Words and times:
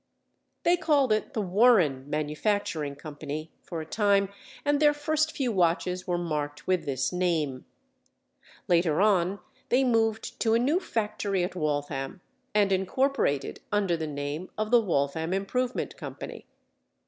They 0.63 0.77
called 0.77 1.13
it 1.13 1.35
the 1.35 1.43
"Warren 1.43 2.09
Manufacturing 2.09 2.95
Company" 2.95 3.51
for 3.61 3.81
a 3.81 3.85
time, 3.85 4.29
and 4.65 4.79
their 4.79 4.95
first 4.95 5.31
few 5.37 5.51
watches 5.51 6.07
were 6.07 6.17
marked 6.17 6.65
with 6.65 6.85
this 6.85 7.13
name. 7.13 7.65
Later 8.67 8.99
on, 8.99 9.37
they 9.69 9.83
moved 9.83 10.39
to 10.39 10.55
a 10.55 10.59
new 10.59 10.79
factory 10.79 11.43
at 11.43 11.55
Waltham 11.55 12.21
and 12.55 12.71
incorporated 12.71 13.59
under 13.71 13.95
the 13.95 14.07
name 14.07 14.49
of 14.57 14.71
the 14.71 14.81
Waltham 14.81 15.33
Improvement 15.33 15.95
Company. 15.97 16.47